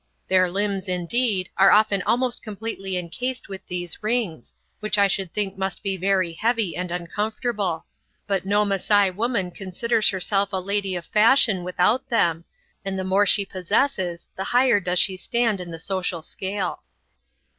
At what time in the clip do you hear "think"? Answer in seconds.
5.31-5.59